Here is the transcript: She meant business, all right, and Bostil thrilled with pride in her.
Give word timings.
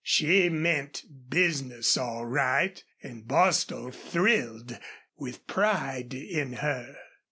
She 0.03 0.49
meant 0.49 1.03
business, 1.29 1.95
all 1.95 2.25
right, 2.25 2.83
and 3.03 3.27
Bostil 3.27 3.91
thrilled 3.91 4.79
with 5.19 5.45
pride 5.45 6.15
in 6.15 6.53
her. 6.53 6.95